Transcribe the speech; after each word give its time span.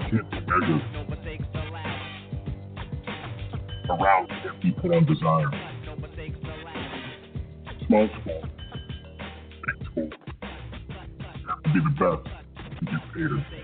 Part 0.00 0.12
10 0.12 0.46
measures 0.46 0.82
around 3.90 4.28
can't 4.28 4.62
be 4.62 4.70
put 4.80 4.92
on 4.94 5.04
desire. 5.04 5.50
Small 7.86 8.08
school, 8.20 8.42
big 9.66 9.86
school, 9.90 10.10
have 11.48 11.62
to 11.62 11.70
be 11.70 11.80
the 11.80 11.90
best 11.98 12.24
to 12.78 12.84
get 12.86 13.02
paid. 13.14 13.59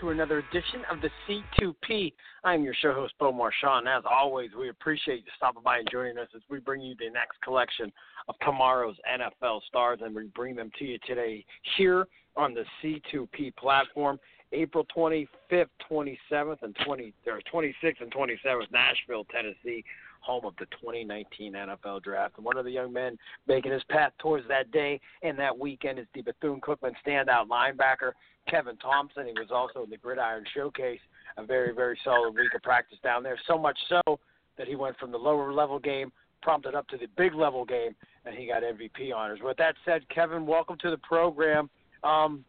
To 0.00 0.08
another 0.08 0.38
edition 0.38 0.80
of 0.90 0.98
the 1.02 1.10
C2P. 1.28 2.14
I'm 2.42 2.62
your 2.62 2.72
show 2.72 2.94
host, 2.94 3.12
Bo 3.18 3.34
Marchionte. 3.34 3.98
As 3.98 4.02
always, 4.10 4.48
we 4.58 4.70
appreciate 4.70 5.16
you 5.26 5.30
stopping 5.36 5.62
by 5.62 5.78
and 5.78 5.88
joining 5.92 6.16
us 6.16 6.28
as 6.34 6.40
we 6.48 6.58
bring 6.58 6.80
you 6.80 6.94
the 6.98 7.10
next 7.10 7.38
collection 7.42 7.92
of 8.26 8.34
tomorrow's 8.42 8.96
NFL 9.06 9.60
stars, 9.68 9.98
and 10.02 10.14
we 10.14 10.28
bring 10.28 10.56
them 10.56 10.70
to 10.78 10.86
you 10.86 10.98
today 11.06 11.44
here 11.76 12.08
on 12.34 12.54
the 12.54 12.64
C2P 12.82 13.54
platform. 13.56 14.18
April 14.52 14.86
25th, 14.96 15.66
27th, 15.90 16.62
and 16.62 16.74
20 16.84 17.12
or 17.26 17.40
26th 17.52 18.00
and 18.00 18.10
27th, 18.10 18.72
Nashville, 18.72 19.24
Tennessee, 19.24 19.84
home 20.20 20.44
of 20.44 20.54
the 20.58 20.66
2019 20.80 21.52
NFL 21.52 22.02
Draft. 22.02 22.34
And 22.36 22.44
one 22.44 22.56
of 22.56 22.64
the 22.64 22.70
young 22.70 22.92
men 22.92 23.18
making 23.46 23.72
his 23.72 23.84
path 23.90 24.12
towards 24.18 24.48
that 24.48 24.70
day 24.70 25.00
and 25.22 25.38
that 25.38 25.56
weekend 25.56 25.98
is 25.98 26.06
the 26.14 26.22
Bethune 26.22 26.60
Cookman 26.60 26.94
standout 27.06 27.48
linebacker 27.48 28.12
Kevin 28.48 28.76
Thompson. 28.76 29.26
He 29.26 29.32
was 29.32 29.50
also 29.50 29.84
in 29.84 29.90
the 29.90 29.96
Gridiron 29.96 30.44
Showcase, 30.54 31.00
a 31.36 31.44
very 31.44 31.74
very 31.74 31.98
solid 32.04 32.34
week 32.34 32.54
of 32.54 32.62
practice 32.62 32.98
down 33.02 33.22
there. 33.22 33.38
So 33.46 33.58
much 33.58 33.78
so 33.88 34.18
that 34.58 34.66
he 34.68 34.76
went 34.76 34.98
from 34.98 35.10
the 35.10 35.18
lower 35.18 35.52
level 35.52 35.78
game 35.78 36.12
prompted 36.42 36.74
up 36.74 36.88
to 36.88 36.96
the 36.96 37.06
big 37.16 37.34
level 37.34 37.64
game, 37.64 37.94
and 38.24 38.34
he 38.34 38.46
got 38.46 38.62
MVP 38.62 39.14
honors. 39.14 39.40
With 39.42 39.56
that 39.58 39.74
said, 39.84 40.08
Kevin, 40.08 40.46
welcome 40.46 40.76
to 40.80 40.90
the 40.90 40.98
program. 40.98 41.68
Um, 42.02 42.44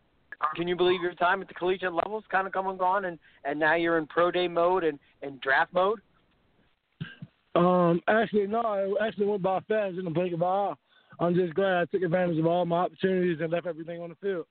can 0.55 0.67
you 0.67 0.75
believe 0.75 1.01
your 1.01 1.13
time 1.13 1.41
at 1.41 1.47
the 1.47 1.53
collegiate 1.53 1.93
level 1.93 2.17
is 2.17 2.25
kind 2.31 2.47
of 2.47 2.53
come 2.53 2.67
and 2.67 2.79
gone, 2.79 3.05
and 3.05 3.19
and 3.45 3.59
now 3.59 3.75
you're 3.75 3.97
in 3.97 4.07
pro 4.07 4.31
day 4.31 4.47
mode 4.47 4.83
and 4.83 4.97
and 5.21 5.39
draft 5.41 5.73
mode? 5.73 5.99
Um, 7.53 8.01
actually, 8.07 8.47
no, 8.47 8.61
it 8.61 9.05
actually 9.05 9.25
went 9.25 9.43
by 9.43 9.59
fast 9.67 9.97
in 9.97 10.05
the 10.05 10.11
blink 10.11 10.33
of 10.33 10.41
an 10.41 10.47
eye. 10.47 10.73
I'm 11.19 11.35
just 11.35 11.53
glad 11.53 11.81
I 11.81 11.85
took 11.85 12.01
advantage 12.01 12.39
of 12.39 12.47
all 12.47 12.65
my 12.65 12.77
opportunities 12.77 13.37
and 13.41 13.51
left 13.51 13.67
everything 13.67 14.01
on 14.01 14.09
the 14.09 14.15
field. 14.15 14.45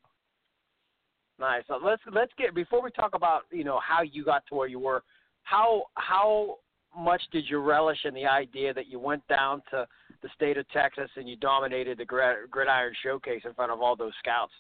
Nice. 1.41 1.62
So 1.69 1.80
let's 1.83 2.02
let's 2.12 2.33
get 2.36 2.55
before 2.55 2.83
we 2.83 2.91
talk 2.91 3.14
about 3.14 3.42
you 3.50 3.64
know 3.64 3.80
how 3.80 4.02
you 4.02 4.24
got 4.24 4.44
to 4.48 4.55
where 4.55 4.69
you 4.69 4.78
were. 4.78 5.02
How 5.42 5.84
how 5.94 6.58
much 6.96 7.22
did 7.33 7.44
you 7.48 7.58
relish 7.58 7.98
in 8.05 8.12
the 8.12 8.27
idea 8.27 8.74
that 8.74 8.88
you 8.88 8.98
went 8.98 9.27
down 9.27 9.62
to 9.70 9.86
the 10.22 10.28
state 10.34 10.58
of 10.58 10.68
Texas 10.68 11.08
and 11.16 11.28
you 11.28 11.36
dominated 11.36 11.96
the 11.96 12.05
Grid- 12.05 12.50
Gridiron 12.50 12.92
Showcase 13.02 13.40
in 13.46 13.55
front 13.55 13.73
of 13.73 13.80
all 13.80 13.96
those 13.96 14.12
scouts? 14.18 14.52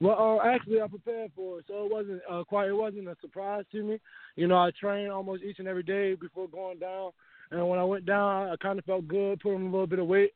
Well, 0.00 0.40
uh, 0.40 0.46
actually, 0.46 0.80
I 0.80 0.86
prepared 0.86 1.32
for 1.34 1.58
it, 1.58 1.64
so 1.68 1.84
it 1.84 1.92
wasn't 1.92 2.22
uh, 2.30 2.44
quite. 2.44 2.68
It 2.68 2.76
wasn't 2.76 3.08
a 3.08 3.16
surprise 3.20 3.64
to 3.72 3.82
me. 3.82 3.98
You 4.36 4.46
know, 4.46 4.56
I 4.56 4.70
trained 4.80 5.10
almost 5.10 5.42
each 5.42 5.58
and 5.58 5.68
every 5.68 5.82
day 5.82 6.14
before 6.14 6.48
going 6.48 6.78
down, 6.78 7.10
and 7.50 7.68
when 7.68 7.78
I 7.78 7.84
went 7.84 8.06
down, 8.06 8.48
I 8.48 8.56
kind 8.56 8.78
of 8.78 8.84
felt 8.86 9.06
good, 9.08 9.40
put 9.40 9.56
on 9.56 9.62
a 9.62 9.64
little 9.64 9.86
bit 9.86 9.98
of 9.98 10.06
weight, 10.06 10.32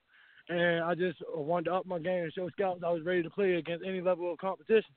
and 0.48 0.84
I 0.84 0.94
just 0.94 1.19
wanted 1.34 1.66
to 1.66 1.75
up 1.75 1.86
my 1.86 1.98
game 1.98 2.25
and 2.25 2.32
show 2.32 2.48
scouts 2.50 2.82
I 2.84 2.91
was 2.91 3.04
ready 3.04 3.22
to 3.22 3.30
play 3.30 3.54
against 3.54 3.84
any 3.86 4.00
level 4.00 4.32
of 4.32 4.38
competition. 4.38 4.92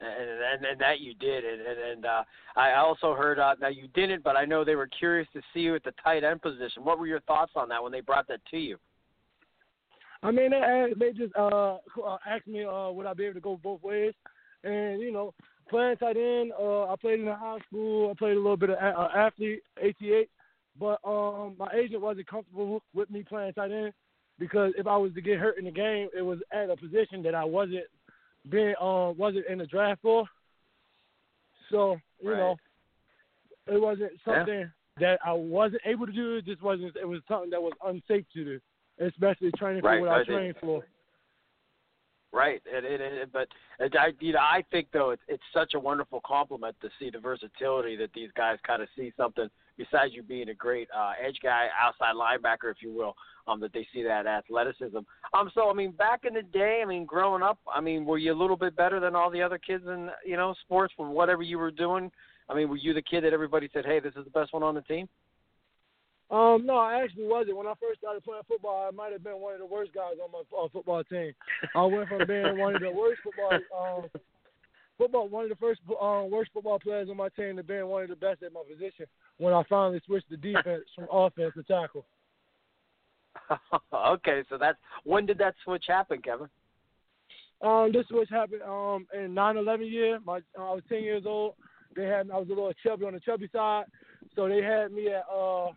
And, 0.00 0.30
and, 0.30 0.64
and 0.64 0.80
that 0.80 1.00
you 1.00 1.12
did, 1.14 1.44
and 1.44 1.60
and, 1.60 1.78
and 1.78 2.06
uh, 2.06 2.22
I 2.54 2.74
also 2.74 3.14
heard 3.14 3.40
uh, 3.40 3.56
now 3.60 3.66
you 3.66 3.88
didn't, 3.94 4.22
but 4.22 4.36
I 4.36 4.44
know 4.44 4.64
they 4.64 4.76
were 4.76 4.86
curious 4.86 5.26
to 5.32 5.42
see 5.52 5.60
you 5.60 5.74
at 5.74 5.82
the 5.82 5.92
tight 6.04 6.22
end 6.22 6.40
position. 6.40 6.84
What 6.84 7.00
were 7.00 7.08
your 7.08 7.20
thoughts 7.22 7.52
on 7.56 7.68
that 7.70 7.82
when 7.82 7.90
they 7.90 8.00
brought 8.00 8.28
that 8.28 8.38
to 8.52 8.58
you? 8.58 8.76
I 10.22 10.30
mean, 10.30 10.52
they 10.52 10.92
they 10.96 11.12
just 11.12 11.34
uh, 11.36 11.78
uh 11.78 12.18
asked 12.24 12.46
me 12.46 12.64
uh, 12.64 12.90
would 12.90 13.06
I 13.06 13.14
be 13.14 13.24
able 13.24 13.34
to 13.34 13.40
go 13.40 13.58
both 13.60 13.82
ways, 13.82 14.14
and 14.62 15.00
you 15.00 15.12
know, 15.12 15.34
playing 15.68 15.96
tight 15.96 16.16
end. 16.16 16.52
Uh, 16.58 16.92
I 16.92 16.94
played 17.00 17.18
in 17.20 17.26
the 17.26 17.34
high 17.34 17.58
school. 17.66 18.10
I 18.10 18.14
played 18.18 18.36
a 18.36 18.40
little 18.40 18.56
bit 18.56 18.70
of 18.70 18.78
uh, 18.78 19.08
athlete, 19.14 19.62
ATA, 19.78 20.24
but 20.78 20.98
um, 21.04 21.54
my 21.58 21.68
agent 21.74 22.00
wasn't 22.00 22.26
comfortable 22.26 22.82
with 22.94 23.10
me 23.10 23.22
playing 23.22 23.52
tight 23.54 23.72
end 23.72 23.92
because 24.38 24.72
if 24.76 24.86
I 24.86 24.96
was 24.96 25.12
to 25.14 25.20
get 25.20 25.38
hurt 25.38 25.58
in 25.58 25.64
the 25.64 25.70
game, 25.70 26.08
it 26.16 26.22
was 26.22 26.38
at 26.52 26.70
a 26.70 26.76
position 26.76 27.22
that 27.24 27.34
I 27.34 27.44
wasn't 27.44 27.84
being 28.50 28.74
uh, 28.80 29.10
wasn't 29.10 29.46
in 29.46 29.58
the 29.58 29.66
draft 29.66 30.02
for. 30.02 30.24
So 31.70 31.98
you 32.20 32.30
Right. 32.30 32.38
know, 32.38 32.56
it 33.66 33.80
wasn't 33.80 34.12
Yeah. 34.26 34.38
something 34.38 34.72
that 35.00 35.20
I 35.24 35.32
wasn't 35.32 35.82
able 35.84 36.06
to 36.06 36.12
do. 36.12 36.36
It 36.36 36.44
just 36.44 36.62
wasn't. 36.62 36.96
It 36.96 37.06
was 37.06 37.20
something 37.28 37.50
that 37.50 37.62
was 37.62 37.72
unsafe 37.84 38.26
to 38.34 38.44
do, 38.44 38.60
especially 38.98 39.52
training 39.52 39.82
Right, 39.82 39.96
for 39.96 40.00
what 40.00 40.08
I 40.08 40.12
right. 40.18 40.26
trained 40.26 40.56
for. 40.58 40.84
Right, 42.30 42.60
it, 42.66 42.84
it, 42.84 43.00
it, 43.00 43.32
but 43.32 43.48
it, 43.80 43.94
I, 43.98 44.08
you 44.20 44.34
know, 44.34 44.40
I 44.40 44.62
think 44.70 44.88
though 44.92 45.10
it's 45.10 45.22
it's 45.28 45.42
such 45.54 45.72
a 45.74 45.80
wonderful 45.80 46.20
compliment 46.26 46.76
to 46.82 46.88
see 46.98 47.08
the 47.08 47.18
versatility 47.18 47.96
that 47.96 48.10
these 48.14 48.28
guys 48.36 48.58
kind 48.66 48.82
of 48.82 48.88
see 48.94 49.14
something 49.16 49.48
besides 49.78 50.12
you 50.12 50.22
being 50.22 50.50
a 50.50 50.54
great 50.54 50.88
uh, 50.94 51.12
edge 51.26 51.38
guy, 51.42 51.68
outside 51.80 52.14
linebacker, 52.14 52.70
if 52.70 52.82
you 52.82 52.92
will, 52.92 53.14
um, 53.46 53.60
that 53.60 53.72
they 53.72 53.86
see 53.94 54.02
that 54.02 54.26
athleticism. 54.26 54.98
Um, 55.32 55.50
so 55.54 55.70
I 55.70 55.72
mean, 55.72 55.92
back 55.92 56.26
in 56.26 56.34
the 56.34 56.42
day, 56.42 56.82
I 56.82 56.86
mean, 56.86 57.06
growing 57.06 57.42
up, 57.42 57.58
I 57.74 57.80
mean, 57.80 58.04
were 58.04 58.18
you 58.18 58.34
a 58.34 58.38
little 58.38 58.56
bit 58.56 58.76
better 58.76 59.00
than 59.00 59.16
all 59.16 59.30
the 59.30 59.40
other 59.40 59.56
kids 59.56 59.84
in 59.86 60.10
you 60.26 60.36
know 60.36 60.54
sports 60.60 60.92
for 60.98 61.08
whatever 61.08 61.42
you 61.42 61.58
were 61.58 61.70
doing? 61.70 62.10
I 62.50 62.54
mean, 62.54 62.68
were 62.68 62.76
you 62.76 62.92
the 62.92 63.02
kid 63.02 63.24
that 63.24 63.32
everybody 63.32 63.70
said, 63.72 63.86
hey, 63.86 64.00
this 64.00 64.14
is 64.16 64.24
the 64.24 64.30
best 64.30 64.52
one 64.52 64.62
on 64.62 64.74
the 64.74 64.82
team? 64.82 65.08
Um, 66.30 66.66
no, 66.66 66.76
I 66.76 67.02
actually 67.02 67.26
wasn't. 67.26 67.56
When 67.56 67.66
I 67.66 67.72
first 67.80 68.00
started 68.00 68.22
playing 68.22 68.42
football, 68.46 68.86
I 68.86 68.94
might 68.94 69.12
have 69.12 69.24
been 69.24 69.40
one 69.40 69.54
of 69.54 69.60
the 69.60 69.66
worst 69.66 69.94
guys 69.94 70.14
on 70.22 70.30
my 70.30 70.40
uh, 70.56 70.68
football 70.70 71.02
team. 71.04 71.32
I 71.74 71.84
went 71.84 72.08
from 72.08 72.26
being 72.26 72.58
one 72.58 72.76
of 72.76 72.82
the 72.82 72.90
worst 72.90 73.20
football, 73.24 73.58
um, 73.74 74.22
football, 74.98 75.28
one 75.28 75.44
of 75.44 75.50
the 75.50 75.56
first 75.56 75.80
um, 76.00 76.30
worst 76.30 76.50
football 76.52 76.78
players 76.78 77.08
on 77.08 77.16
my 77.16 77.30
team 77.30 77.56
to 77.56 77.62
being 77.62 77.86
one 77.86 78.02
of 78.02 78.10
the 78.10 78.16
best 78.16 78.42
at 78.42 78.52
my 78.52 78.60
position. 78.70 79.06
When 79.38 79.54
I 79.54 79.62
finally 79.70 80.02
switched 80.04 80.28
to 80.28 80.36
defense 80.36 80.84
from 80.94 81.06
offense 81.10 81.54
to 81.54 81.62
tackle. 81.62 82.04
okay, 83.94 84.42
so 84.50 84.58
that's 84.58 84.78
when 85.04 85.24
did 85.24 85.38
that 85.38 85.54
switch 85.64 85.84
happen, 85.88 86.20
Kevin? 86.20 86.48
Um, 87.62 87.90
this 87.92 88.06
switch 88.08 88.28
happened 88.30 88.62
um 88.62 89.06
in 89.14 89.34
9/11 89.34 89.90
year. 89.90 90.18
My 90.26 90.38
uh, 90.58 90.72
I 90.72 90.74
was 90.74 90.82
10 90.90 91.02
years 91.02 91.24
old. 91.24 91.54
They 91.96 92.04
had 92.04 92.30
I 92.30 92.36
was 92.36 92.48
a 92.48 92.50
little 92.50 92.72
chubby 92.84 93.06
on 93.06 93.14
the 93.14 93.20
chubby 93.20 93.48
side, 93.50 93.84
so 94.36 94.46
they 94.46 94.62
had 94.62 94.92
me 94.92 95.08
at 95.08 95.24
uh 95.32 95.70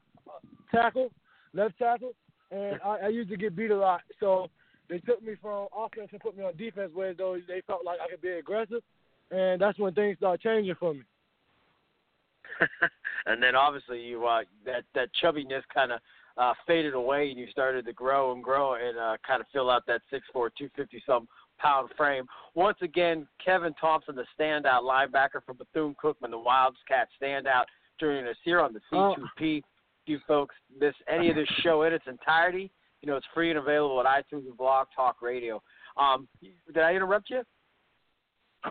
tackle, 0.72 1.12
left 1.54 1.78
tackle, 1.78 2.14
and 2.52 2.80
I, 2.84 2.98
I 3.04 3.08
used 3.08 3.30
to 3.30 3.38
get 3.38 3.56
beat 3.56 3.72
a 3.72 3.78
lot. 3.78 4.02
So 4.20 4.50
they 4.90 5.00
took 5.00 5.24
me 5.24 5.34
from 5.42 5.68
offense 5.76 6.10
and 6.12 6.22
put 6.22 6.38
me 6.38 6.44
on 6.44 6.56
defense, 6.58 6.92
where 6.94 7.14
though 7.14 7.38
they 7.48 7.62
felt 7.68 7.86
like 7.86 8.00
I 8.00 8.10
could 8.10 8.22
be 8.22 8.30
aggressive, 8.30 8.82
and 9.32 9.62
that's 9.62 9.80
when 9.80 9.94
things 9.94 10.18
started 10.18 10.42
changing 10.42 10.76
for 10.76 10.94
me. 10.94 11.02
and 13.26 13.42
then 13.42 13.56
obviously 13.56 14.00
you 14.02 14.26
uh 14.26 14.42
that 14.66 14.84
that 14.94 15.10
chubbiness 15.22 15.64
kind 15.74 15.92
of 15.92 16.00
uh 16.38 16.54
faded 16.68 16.94
away 16.94 17.30
and 17.30 17.40
you 17.40 17.48
started 17.50 17.86
to 17.86 17.94
grow 17.94 18.34
and 18.34 18.44
grow 18.44 18.76
and 18.76 18.98
uh 18.98 19.16
kind 19.26 19.42
of 19.42 19.48
fill 19.54 19.70
out 19.70 19.84
that 19.88 20.02
six 20.12 20.26
four 20.34 20.52
two 20.56 20.70
fifty 20.76 21.02
some 21.06 21.28
pound 21.58 21.90
frame. 21.96 22.26
Once 22.56 22.78
again, 22.82 23.28
Kevin 23.44 23.74
Thompson, 23.80 24.16
the 24.16 24.26
standout 24.38 24.82
linebacker 24.82 25.42
for 25.46 25.54
Bethune 25.54 25.96
Cookman, 26.04 26.32
the 26.32 26.38
Wildcats 26.38 27.12
standout 27.22 27.66
during 28.00 28.26
us 28.28 28.36
here 28.44 28.60
on 28.60 28.74
the 28.74 28.82
C2P. 28.92 29.62
You 30.06 30.20
folks 30.28 30.56
miss 30.80 30.94
any 31.08 31.30
of 31.30 31.36
this 31.36 31.48
show 31.64 31.84
in 31.84 31.94
its 31.94 32.06
entirety, 32.08 32.72
you 33.02 33.10
know 33.10 33.18
it's 33.18 33.26
free 33.34 33.50
and 33.50 33.60
available 33.60 34.00
at 34.00 34.06
iTunes 34.06 34.48
and 34.48 34.58
Blog 34.58 34.88
Talk 34.96 35.22
Radio. 35.22 35.62
Um, 35.98 36.28
did 36.42 36.84
I 36.84 36.94
interrupt 36.94 37.30
you? 37.30 37.44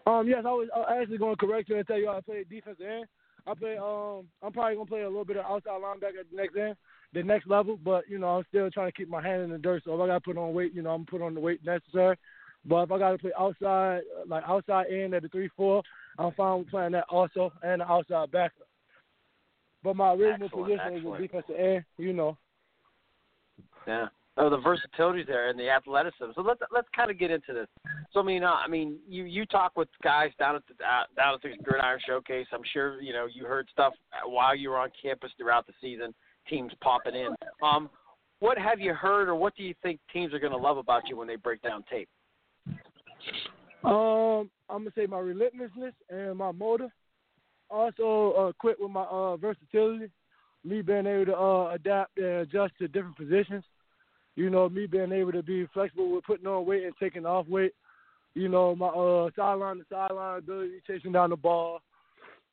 Um, 0.06 0.28
yes, 0.28 0.44
I 0.46 0.50
was 0.50 0.68
uh, 0.76 0.84
actually 1.00 1.18
going 1.18 1.36
to 1.36 1.46
correct 1.46 1.68
you 1.68 1.76
and 1.76 1.86
tell 1.86 1.98
you 1.98 2.08
I 2.08 2.20
played 2.20 2.48
defense 2.48 2.78
end. 2.80 3.06
I 3.46 3.54
play. 3.54 3.76
Um, 3.76 4.26
I'm 4.42 4.52
probably 4.52 4.74
going 4.74 4.86
to 4.86 4.90
play 4.90 5.02
a 5.02 5.08
little 5.08 5.24
bit 5.24 5.36
of 5.36 5.46
outside 5.46 5.80
linebacker 5.80 6.24
the 6.30 6.36
next 6.36 6.56
end, 6.56 6.76
the 7.12 7.22
next 7.22 7.48
level. 7.48 7.78
But 7.82 8.08
you 8.08 8.18
know, 8.18 8.28
I'm 8.28 8.44
still 8.48 8.70
trying 8.70 8.88
to 8.88 8.96
keep 8.96 9.08
my 9.08 9.22
hand 9.22 9.42
in 9.42 9.50
the 9.50 9.58
dirt. 9.58 9.82
So 9.84 9.94
if 9.94 10.00
I 10.00 10.06
got 10.06 10.14
to 10.14 10.20
put 10.20 10.36
on 10.36 10.54
weight, 10.54 10.74
you 10.74 10.82
know, 10.82 10.90
I'm 10.90 11.06
put 11.06 11.22
on 11.22 11.34
the 11.34 11.40
weight 11.40 11.64
necessary. 11.64 12.16
But 12.64 12.84
if 12.84 12.92
I 12.92 12.98
got 12.98 13.10
to 13.12 13.18
play 13.18 13.32
outside, 13.38 14.00
like 14.26 14.44
outside 14.46 14.86
end 14.92 15.14
at 15.14 15.22
the 15.22 15.28
three 15.28 15.50
four, 15.56 15.82
I'm 16.18 16.32
fine 16.32 16.58
with 16.58 16.70
playing 16.70 16.92
that 16.92 17.06
also 17.08 17.52
and 17.62 17.80
the 17.80 17.90
outside 17.90 18.30
backer. 18.30 18.64
But 19.82 19.96
my 19.96 20.12
original 20.12 20.46
Excellent, 20.46 20.66
position 20.66 20.94
excellent. 20.94 21.06
is 21.06 21.24
a 21.24 21.26
defensive 21.26 21.56
end. 21.58 21.84
You 21.98 22.12
know. 22.12 22.36
Yeah. 23.86 24.08
Oh, 24.36 24.48
the 24.48 24.58
versatility 24.58 25.22
there 25.22 25.48
and 25.48 25.58
the 25.58 25.68
athleticism. 25.68 26.30
So 26.34 26.42
let's 26.42 26.60
let's 26.72 26.88
kind 26.94 27.10
of 27.10 27.18
get 27.18 27.30
into 27.30 27.52
this. 27.52 27.66
So 28.12 28.20
I 28.20 28.22
mean, 28.22 28.44
uh, 28.44 28.52
I 28.52 28.68
mean, 28.68 28.98
you 29.08 29.24
you 29.24 29.44
talk 29.46 29.76
with 29.76 29.88
guys 30.02 30.30
down 30.38 30.56
at 30.56 30.62
the 30.66 30.74
uh, 30.84 31.04
down 31.16 31.34
at 31.34 31.42
the 31.42 31.62
Gridiron 31.62 31.98
Showcase. 32.06 32.46
I'm 32.52 32.62
sure 32.72 33.00
you 33.02 33.12
know 33.12 33.26
you 33.26 33.44
heard 33.44 33.68
stuff 33.72 33.92
while 34.24 34.56
you 34.56 34.70
were 34.70 34.78
on 34.78 34.90
campus 35.02 35.30
throughout 35.36 35.66
the 35.66 35.72
season. 35.80 36.14
Teams 36.48 36.72
popping 36.80 37.14
in. 37.14 37.34
Um, 37.62 37.90
what 38.38 38.56
have 38.56 38.80
you 38.80 38.94
heard, 38.94 39.28
or 39.28 39.34
what 39.34 39.54
do 39.56 39.62
you 39.62 39.74
think 39.82 40.00
teams 40.12 40.32
are 40.32 40.38
going 40.38 40.52
to 40.52 40.58
love 40.58 40.78
about 40.78 41.08
you 41.08 41.16
when 41.16 41.28
they 41.28 41.36
break 41.36 41.60
down 41.60 41.84
tape? 41.90 42.08
Um, 43.84 44.50
I'm 44.68 44.84
gonna 44.84 44.92
say 44.94 45.06
my 45.06 45.18
relentlessness 45.18 45.94
and 46.08 46.36
my 46.36 46.52
motor. 46.52 46.88
Also, 47.70 48.32
uh, 48.32 48.52
quick 48.58 48.76
with 48.80 48.90
my 48.90 49.04
uh, 49.04 49.36
versatility. 49.36 50.10
Me 50.64 50.82
being 50.82 51.06
able 51.06 51.26
to 51.26 51.36
uh, 51.36 51.70
adapt 51.72 52.18
and 52.18 52.26
adjust 52.26 52.74
to 52.78 52.88
different 52.88 53.16
positions. 53.16 53.64
You 54.36 54.50
know, 54.50 54.68
me 54.68 54.86
being 54.86 55.12
able 55.12 55.32
to 55.32 55.42
be 55.42 55.66
flexible 55.72 56.12
with 56.12 56.24
putting 56.24 56.46
on 56.46 56.66
weight 56.66 56.84
and 56.84 56.94
taking 57.00 57.24
off 57.24 57.46
weight. 57.48 57.72
You 58.34 58.48
know, 58.48 58.76
my 58.76 58.88
uh, 58.88 59.30
sideline 59.36 59.78
to 59.78 59.84
sideline 59.90 60.38
ability, 60.38 60.82
chasing 60.86 61.12
down 61.12 61.30
the 61.30 61.36
ball. 61.36 61.80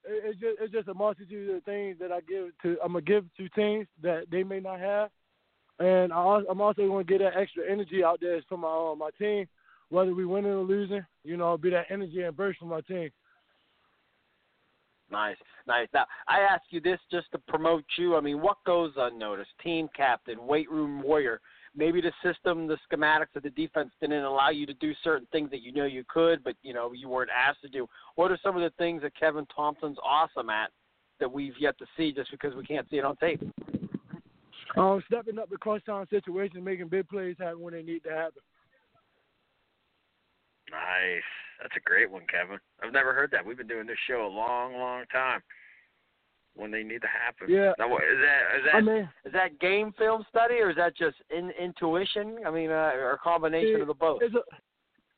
It, 0.06 0.24
it's 0.25 0.40
just 0.40 0.58
it's 0.62 0.74
just 0.74 0.88
a 0.88 0.94
multitude 0.94 1.56
of 1.56 1.64
things 1.64 1.98
that 2.00 2.12
I 2.12 2.22
give 2.22 2.52
to 2.64 2.78
I'm 2.84 2.94
gonna 2.94 3.02
give 3.02 3.25
to 3.38 3.50
teams 3.50 3.88
that 4.02 4.25
they 4.31 4.44
may 4.44 4.60
not 4.60 4.80
have. 4.80 5.10
And 5.80 6.12
I, 6.12 6.42
I'm 6.50 6.62
also 6.62 6.81
to 6.81 7.04
get 7.04 7.19
that 7.19 7.38
extra 7.38 7.64
energy 7.69 8.04
out 8.04 8.19
there 8.22 8.42
for 8.48 8.58
my 8.58 8.92
uh, 8.92 8.96
my 8.96 9.10
team, 9.19 9.48
whether 9.90 10.14
we 10.14 10.25
winning 10.25 10.52
or 10.52 10.64
losing. 10.64 11.06
You 11.24 11.38
know, 11.38 11.58
be 11.58 11.69
that 11.72 11.88
energy 11.90 12.22
and 12.22 12.36
burst 12.36 12.60
for 12.60 12.66
my 12.66 12.81
team. 12.81 13.10
Nice, 15.12 15.38
nice. 15.68 15.88
Now, 15.94 16.06
I 16.27 16.39
ask 16.39 16.63
you 16.69 16.81
this 16.81 17.00
just 17.09 17.31
to 17.31 17.38
promote 17.48 17.86
you. 17.98 18.15
I 18.15 18.21
mean, 18.21 18.42
what 18.42 18.57
goes 18.65 18.92
unnoticed? 18.98 19.51
Team 19.63 19.88
captain, 19.95 20.45
weight 20.45 20.69
room 20.69 21.01
warrior. 21.01 21.39
Maybe 21.75 22.01
the 22.01 22.12
system, 22.24 22.68
the 22.68 22.77
schematics 22.92 23.36
of 23.36 23.44
the 23.44 23.51
defense 23.51 23.92
didn't 24.01 24.24
allow 24.24 24.50
you 24.50 24.65
to 24.65 24.74
do 24.75 24.94
certain 25.04 25.27
things 25.31 25.50
that 25.51 25.62
you 25.62 25.71
know 25.71 25.86
you 25.86 26.04
could, 26.07 26.44
but 26.44 26.56
you 26.63 26.74
know 26.74 26.92
you 26.92 27.07
weren't 27.07 27.30
asked 27.30 27.62
to 27.62 27.69
do. 27.69 27.88
What 28.15 28.31
are 28.31 28.39
some 28.44 28.56
of 28.56 28.63
the 28.63 28.71
things 28.77 29.04
that 29.04 29.18
Kevin 29.18 29.45
Thompson's 29.56 29.98
awesome 30.04 30.50
at 30.50 30.71
that 31.19 31.31
we've 31.31 31.54
yet 31.59 31.77
to 31.77 31.86
see 31.95 32.12
just 32.12 32.31
because 32.31 32.56
we 32.56 32.65
can't 32.65 32.89
see 32.89 32.98
it 32.98 33.06
on 33.06 33.15
tape? 33.18 33.42
Um, 34.75 35.01
stepping 35.07 35.39
up 35.39 35.50
the 35.50 35.57
crunch 35.57 35.86
time 35.86 36.06
situations, 36.09 36.63
making 36.63 36.89
big 36.89 37.07
plays 37.07 37.36
happen 37.39 37.62
when 37.62 37.74
they 37.74 37.83
need 37.83 38.04
to 38.04 38.09
happen. 38.09 38.42
Nice. 40.69 41.24
That's 41.62 41.75
a 41.75 41.89
great 41.89 42.09
one, 42.09 42.24
Kevin. 42.31 42.59
I've 42.83 42.94
never 42.94 43.13
heard 43.13 43.31
that. 43.31 43.45
We've 43.45 43.57
been 43.57 43.68
doing 43.68 43.88
this 43.88 43.98
show 44.07 44.25
a 44.25 44.27
long, 44.27 44.74
long 44.74 45.06
time. 45.12 45.42
When 46.56 46.71
they 46.71 46.81
need 46.81 47.01
to 47.04 47.07
happen. 47.07 47.54
Yeah. 47.54 47.74
Now, 47.77 47.88
what, 47.88 48.01
is 48.01 48.18
that 48.18 48.57
is 48.57 48.65
that 48.65 48.75
I 48.75 48.81
mean, 48.81 49.09
is 49.25 49.33
that 49.33 49.59
game 49.59 49.94
film 49.95 50.25
study 50.27 50.56
or 50.56 50.71
is 50.71 50.75
that 50.77 50.98
just 50.98 51.18
in, 51.30 51.51
intuition? 51.51 52.38
I 52.48 52.50
mean, 52.50 52.71
uh, 52.71 52.94
or 52.95 53.12
a 53.12 53.18
combination 53.19 53.75
it- 53.75 53.81
of 53.81 53.88
the 53.88 53.94
both? 53.94 54.24
it's 54.24 54.33
a 54.33 54.42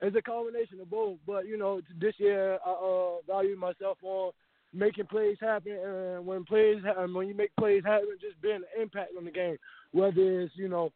it's 0.06 0.18
a 0.18 0.21
combination 0.21 0.81
of 0.81 0.89
both. 0.89 1.18
But 1.25 1.47
you 1.47 1.57
know, 1.57 1.80
this 1.97 2.15
year 2.18 2.59
I 2.65 2.69
uh, 2.69 3.21
value 3.25 3.56
myself 3.56 4.00
on 4.03 4.31
making 4.74 5.06
plays 5.06 5.38
happen, 5.39 5.71
and 5.71 6.25
when 6.25 6.44
plays 6.44 6.83
happen, 6.83 7.13
when 7.13 7.30
you 7.30 7.36
make 7.36 7.56
plays 7.57 7.83
happen, 7.86 8.09
just 8.19 8.41
being 8.41 8.56
an 8.57 8.81
impact 8.81 9.12
on 9.18 9.24
the 9.24 9.31
game. 9.31 9.56
Whether 9.91 10.41
it's 10.41 10.53
you 10.57 10.68
know 10.68 10.91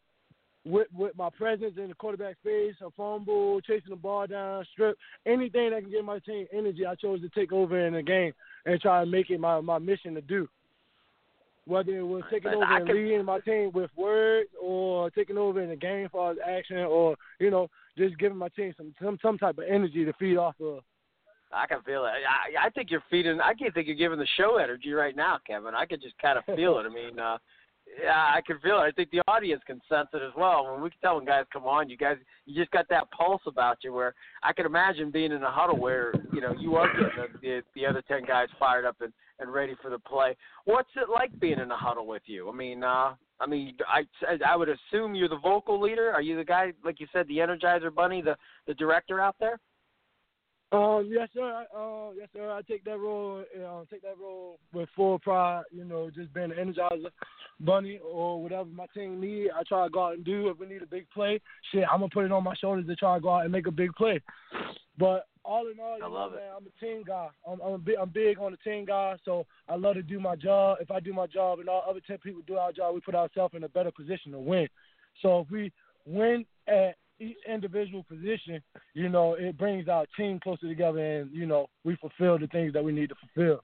with 0.65 0.87
with 0.95 1.15
my 1.17 1.29
presence 1.29 1.73
in 1.77 1.89
the 1.89 1.93
quarterback 1.95 2.37
space, 2.41 2.75
a 2.85 2.89
fumble, 2.91 3.59
chasing 3.61 3.89
the 3.89 3.95
ball 3.95 4.27
down, 4.27 4.65
strip, 4.71 4.97
anything 5.25 5.71
that 5.71 5.81
can 5.81 5.91
give 5.91 6.05
my 6.05 6.19
team 6.19 6.47
energy, 6.53 6.85
I 6.85 6.95
chose 6.95 7.21
to 7.21 7.29
take 7.29 7.51
over 7.51 7.85
in 7.85 7.93
the 7.93 8.01
game 8.01 8.33
and 8.65 8.79
try 8.79 9.03
to 9.03 9.09
make 9.09 9.29
it 9.29 9.39
my 9.39 9.59
my 9.61 9.77
mission 9.77 10.13
to 10.15 10.21
do. 10.21 10.47
Whether 11.65 11.97
it 11.97 12.03
was 12.03 12.23
taking 12.29 12.51
But 12.51 12.55
over 12.57 12.65
I 12.65 12.77
and 12.77 12.87
can- 12.87 12.95
leading 12.95 13.25
my 13.25 13.39
team 13.39 13.71
with 13.73 13.89
words, 13.95 14.49
or 14.61 15.09
taking 15.11 15.37
over 15.37 15.61
in 15.61 15.69
the 15.69 15.75
game 15.75 16.09
for 16.11 16.35
action, 16.45 16.77
or 16.79 17.15
you 17.39 17.49
know 17.51 17.69
just 17.97 18.17
giving 18.17 18.37
my 18.37 18.49
team 18.49 18.73
some 18.77 18.93
some 19.01 19.17
some 19.21 19.37
type 19.37 19.57
of 19.57 19.63
energy 19.69 20.03
to 20.05 20.13
feed 20.13 20.37
off 20.37 20.55
of. 20.61 20.79
I 21.55 21.67
can 21.67 21.81
feel 21.83 22.03
it. 22.05 22.09
I, 22.09 22.65
I 22.65 22.69
think 22.71 22.89
you're 22.89 23.03
feeding. 23.11 23.39
I 23.39 23.53
can't 23.53 23.73
think 23.73 23.85
you're 23.87 23.95
giving 23.95 24.17
the 24.17 24.27
show 24.37 24.57
energy 24.57 24.91
right 24.91 25.15
now, 25.15 25.37
Kevin. 25.45 25.75
I 25.75 25.85
could 25.85 26.01
just 26.01 26.17
kind 26.19 26.37
of 26.39 26.43
feel 26.55 26.79
it. 26.79 26.85
I 26.85 26.89
mean, 26.89 27.19
uh, 27.19 27.37
yeah, 28.01 28.31
I 28.35 28.41
can 28.45 28.59
feel 28.59 28.77
it. 28.77 28.87
I 28.87 28.91
think 28.91 29.11
the 29.11 29.21
audience 29.27 29.61
can 29.65 29.81
sense 29.89 30.07
it 30.13 30.21
as 30.21 30.31
well. 30.37 30.71
When 30.71 30.81
we 30.81 30.89
can 30.89 30.99
tell 31.01 31.15
when 31.17 31.25
guys 31.25 31.45
come 31.51 31.65
on, 31.65 31.89
you 31.89 31.97
guys, 31.97 32.17
you 32.45 32.55
just 32.55 32.71
got 32.71 32.87
that 32.89 33.09
pulse 33.11 33.41
about 33.45 33.77
you. 33.83 33.93
Where 33.93 34.13
I 34.41 34.53
can 34.53 34.65
imagine 34.65 35.11
being 35.11 35.31
in 35.31 35.43
a 35.43 35.51
huddle 35.51 35.79
where 35.79 36.13
you 36.31 36.41
know 36.41 36.53
you 36.57 36.75
are 36.75 36.87
getting 36.91 37.09
the, 37.17 37.39
the, 37.41 37.61
the 37.75 37.85
other 37.85 38.01
ten 38.07 38.23
guys 38.25 38.47
fired 38.59 38.85
up 38.85 38.97
and, 39.01 39.13
and 39.39 39.53
ready 39.53 39.75
for 39.81 39.89
the 39.89 39.99
play. 39.99 40.35
What's 40.65 40.89
it 40.95 41.09
like 41.09 41.37
being 41.39 41.59
in 41.59 41.71
a 41.71 41.77
huddle 41.77 42.07
with 42.07 42.23
you? 42.25 42.49
I 42.49 42.53
mean, 42.53 42.83
uh, 42.83 43.13
I 43.39 43.47
mean, 43.47 43.75
I 43.87 44.03
I 44.45 44.55
would 44.55 44.69
assume 44.69 45.15
you're 45.15 45.29
the 45.29 45.37
vocal 45.37 45.81
leader. 45.81 46.11
Are 46.11 46.21
you 46.21 46.35
the 46.35 46.45
guy, 46.45 46.73
like 46.83 46.99
you 46.99 47.07
said, 47.11 47.27
the 47.27 47.37
Energizer 47.37 47.93
Bunny, 47.93 48.21
the 48.21 48.35
the 48.67 48.73
director 48.73 49.19
out 49.19 49.35
there? 49.39 49.59
Um, 50.73 51.07
yes, 51.07 51.29
sir. 51.35 51.65
Uh, 51.75 52.11
yes, 52.17 52.29
sir. 52.33 52.51
I 52.51 52.61
take 52.63 52.83
that 52.85 52.97
role. 52.97 53.43
Uh, 53.55 53.83
take 53.91 54.01
that 54.01 54.17
role 54.19 54.57
with 54.73 54.89
full 54.95 55.19
pride. 55.19 55.63
You 55.71 55.85
know, 55.85 56.09
just 56.09 56.33
being 56.33 56.51
an 56.51 56.57
energizer 56.57 57.11
bunny 57.59 57.99
or 58.03 58.41
whatever 58.41 58.65
my 58.65 58.87
team 58.87 59.21
need. 59.21 59.49
I 59.55 59.61
try 59.67 59.85
to 59.85 59.91
go 59.91 60.07
out 60.07 60.15
and 60.15 60.25
do. 60.25 60.49
If 60.49 60.57
we 60.57 60.65
need 60.65 60.81
a 60.81 60.87
big 60.87 61.07
play, 61.11 61.39
shit, 61.71 61.83
I'm 61.91 61.99
gonna 61.99 62.09
put 62.09 62.25
it 62.25 62.31
on 62.31 62.43
my 62.43 62.55
shoulders 62.55 62.87
to 62.87 62.95
try 62.95 63.15
to 63.15 63.21
go 63.21 63.29
out 63.29 63.43
and 63.43 63.51
make 63.51 63.67
a 63.67 63.71
big 63.71 63.93
play. 63.93 64.19
But 64.97 65.27
all 65.45 65.67
in 65.67 65.79
all, 65.79 65.97
you 65.97 66.05
I 66.05 66.07
know, 66.07 66.13
love 66.13 66.33
it. 66.33 66.37
man, 66.37 66.49
I'm 66.57 66.65
a 66.65 66.85
team 66.85 67.03
guy. 67.05 67.27
I'm 67.47 67.61
I'm, 67.61 67.73
a 67.73 67.77
big, 67.77 67.95
I'm 68.01 68.09
big 68.09 68.39
on 68.39 68.51
the 68.51 68.57
team 68.57 68.85
guy. 68.85 69.15
So 69.25 69.45
I 69.69 69.75
love 69.75 69.93
to 69.95 70.01
do 70.01 70.19
my 70.19 70.35
job. 70.35 70.79
If 70.81 70.89
I 70.89 70.99
do 70.99 71.13
my 71.13 71.27
job 71.27 71.59
and 71.59 71.69
all 71.69 71.83
other 71.87 72.01
ten 72.05 72.17
people 72.17 72.41
do 72.47 72.57
our 72.57 72.71
job, 72.71 72.95
we 72.95 73.01
put 73.01 73.13
ourselves 73.15 73.53
in 73.55 73.63
a 73.63 73.69
better 73.69 73.91
position 73.91 74.31
to 74.31 74.39
win. 74.39 74.67
So 75.21 75.41
if 75.41 75.51
we 75.51 75.71
win 76.07 76.45
at 76.67 76.95
each 77.23 77.37
individual 77.47 78.03
position, 78.03 78.61
you 78.93 79.09
know, 79.09 79.33
it 79.33 79.57
brings 79.57 79.87
our 79.87 80.05
team 80.17 80.39
closer 80.39 80.67
together, 80.67 80.99
and 80.99 81.31
you 81.33 81.45
know, 81.45 81.67
we 81.83 81.95
fulfill 81.95 82.37
the 82.37 82.47
things 82.47 82.73
that 82.73 82.83
we 82.83 82.91
need 82.91 83.09
to 83.09 83.15
fulfill. 83.15 83.63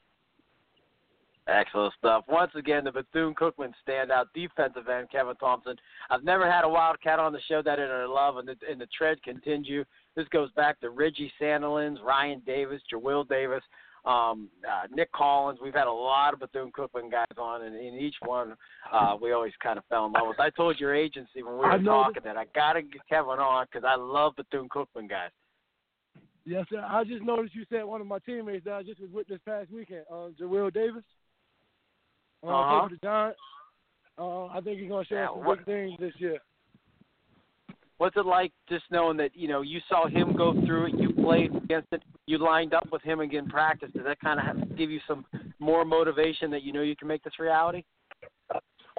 Excellent 1.47 1.94
stuff. 1.97 2.25
Once 2.27 2.51
again, 2.56 2.83
the 2.83 2.91
Bethune 2.91 3.33
Cookman 3.33 3.73
standout 3.88 4.25
defensive 4.35 4.88
end, 4.88 5.09
Kevin 5.11 5.35
Thompson. 5.38 5.75
I've 6.11 6.23
never 6.23 6.50
had 6.50 6.63
a 6.63 6.69
Wildcat 6.69 7.17
on 7.17 7.33
the 7.33 7.39
show 7.47 7.63
that 7.63 7.79
I 7.79 8.06
love, 8.06 8.38
and 8.38 8.47
the, 8.47 8.56
and 8.69 8.79
the 8.79 8.88
tread 8.95 9.21
continue. 9.23 9.83
This 10.15 10.27
goes 10.27 10.51
back 10.51 10.79
to 10.81 10.91
Reggie 10.91 11.31
Sandalins, 11.41 12.03
Ryan 12.03 12.44
Davis, 12.45 12.81
Jawill 12.94 13.27
Davis, 13.27 13.63
um, 14.06 14.50
uh, 14.68 14.88
Nick 14.94 15.12
Collins. 15.12 15.60
We've 15.62 15.74
had 15.74 15.88
a 15.88 15.92
lot 15.92 16.34
of 16.34 16.40
Bethune 16.40 16.72
Cookman 16.72 17.12
guys 17.12 17.25
on, 17.38 17.63
and 17.63 17.75
in 17.75 17.96
each 17.96 18.15
one, 18.25 18.56
uh, 18.91 19.15
we 19.22 19.32
always 19.34 19.53
kind 19.62 19.77
of 19.77 19.86
fell 19.86 20.06
in 20.06 20.13
love 20.13 20.27
with. 20.27 20.39
I 20.39 20.50
told 20.51 20.79
your 20.79 20.96
agency 20.96 21.44
when 21.44 21.53
we 21.53 21.60
were 21.60 21.79
talking 21.84 22.24
that 22.24 22.38
I 22.38 22.46
got 22.56 22.74
to 22.74 22.82
get 22.82 23.01
Kevin 23.10 23.39
on 23.39 23.65
because 23.72 23.86
I 23.88 23.96
love 23.96 24.36
Bethune 24.36 24.70
Cookman 24.70 25.10
guys. 25.10 25.32
Yes, 26.46 26.65
sir. 26.70 26.84
I 26.88 27.03
just 27.03 27.24
noticed 27.24 27.53
you 27.53 27.65
said 27.70 27.84
one 27.84 28.01
of 28.01 28.08
my 28.08 28.20
teammates 28.20 28.65
that 28.65 28.74
I 28.74 28.84
just 28.84 29.00
was 29.00 29.12
with 29.12 29.27
this 29.27 29.39
past 29.46 29.70
weekend, 29.72 30.06
um, 30.12 30.34
Jawill 30.39 30.74
Davis. 30.74 31.03
Uh, 32.41 32.48
Uh-huh. 32.48 32.79
played 32.79 32.89
for 32.89 32.96
the 32.96 33.08
Giants. 33.08 33.39
Uh, 34.18 34.46
I 34.48 34.62
think 34.62 34.79
he's 34.79 34.89
gonna 34.89 35.06
show 35.06 35.15
Yeah, 35.15 35.27
some 35.27 35.44
what- 35.44 35.58
big 35.60 35.65
things 35.65 36.00
this 36.00 36.15
year. 36.20 36.39
What's 37.98 38.15
it 38.15 38.25
like 38.25 38.53
just 38.70 38.89
knowing 38.91 39.18
that 39.18 39.36
you 39.36 39.50
know 39.50 39.62
you 39.62 39.82
saw 39.89 40.08
him 40.08 40.34
go 40.34 40.53
through 40.65 40.86
it, 40.88 40.94
you 40.96 41.09
played 41.23 41.55
against 41.55 41.88
it, 41.91 42.03
you 42.25 42.38
lined 42.38 42.73
up 42.73 42.88
with 42.91 43.01
him 43.01 43.19
again 43.19 43.45
in 43.45 43.49
practice? 43.49 43.89
Does 43.93 44.05
that 44.05 44.19
kind 44.19 44.39
of 44.39 44.77
give 44.77 44.89
you 44.89 44.99
some 45.07 45.25
more 45.59 45.85
motivation 45.85 46.51
that 46.51 46.63
you 46.63 46.73
know 46.73 46.81
you 46.81 46.95
can 46.95 47.07
make 47.07 47.23
this 47.23 47.39
reality? 47.39 47.83